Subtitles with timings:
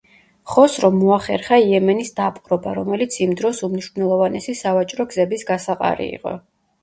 [0.51, 6.35] ხოსრომ მოახერხა იემენის დაპყრობა, რომელიც იმ დროს უმნიშვნელოვანესი სავაჭრო გზების გასაყარი იყო.